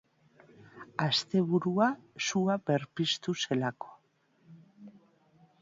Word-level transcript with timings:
Asteburua 1.05 1.89
sua 2.29 2.57
berpiztu 2.71 3.39
zelako. 3.45 3.95